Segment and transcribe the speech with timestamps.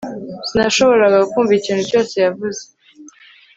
[0.47, 2.61] Sinashoboraga kumva ikintu cyose yavuze